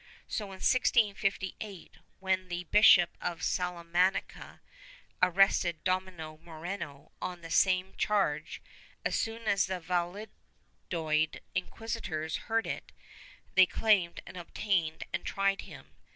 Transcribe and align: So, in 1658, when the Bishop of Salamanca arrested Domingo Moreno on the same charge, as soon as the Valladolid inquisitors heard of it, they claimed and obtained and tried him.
So, 0.27 0.45
in 0.45 0.57
1658, 0.65 1.97
when 2.19 2.47
the 2.47 2.63
Bishop 2.63 3.15
of 3.21 3.43
Salamanca 3.43 4.59
arrested 5.21 5.83
Domingo 5.83 6.37
Moreno 6.41 7.11
on 7.21 7.41
the 7.41 7.51
same 7.51 7.93
charge, 7.97 8.63
as 9.05 9.15
soon 9.15 9.43
as 9.43 9.67
the 9.67 9.79
Valladolid 9.79 11.41
inquisitors 11.53 12.37
heard 12.49 12.65
of 12.65 12.73
it, 12.73 12.91
they 13.53 13.67
claimed 13.67 14.21
and 14.25 14.37
obtained 14.37 15.03
and 15.13 15.23
tried 15.23 15.61
him. 15.61 15.93